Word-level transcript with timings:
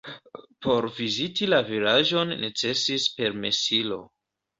Por 0.67 0.85
viziti 0.99 1.49
la 1.53 1.59
vilaĝon 1.67 2.33
necesis 2.45 3.07
permesilo. 3.19 4.01